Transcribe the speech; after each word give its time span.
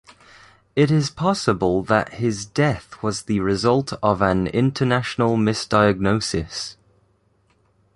It 0.75 0.89
is 0.89 1.11
possible 1.11 1.83
that 1.83 2.13
his 2.13 2.43
death 2.47 3.03
was 3.03 3.21
the 3.21 3.39
result 3.39 3.93
of 4.01 4.19
an 4.23 4.47
intentional 4.47 5.37
misdiagnosis. 5.37 6.75